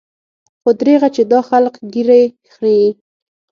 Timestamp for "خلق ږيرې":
1.49-2.23